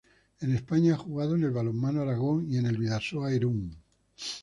[0.39, 3.77] En España, ha jugado en el Balonmano Aragón y en el Bidasoa Irún.